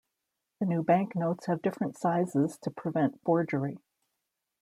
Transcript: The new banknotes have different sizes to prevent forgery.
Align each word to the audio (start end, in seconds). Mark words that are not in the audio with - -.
The 0.59 0.65
new 0.65 0.81
banknotes 0.81 1.45
have 1.45 1.61
different 1.61 1.95
sizes 1.95 2.57
to 2.63 2.71
prevent 2.71 3.21
forgery. 3.21 3.77